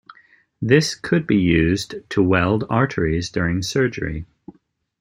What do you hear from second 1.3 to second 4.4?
used to weld arteries during surgery.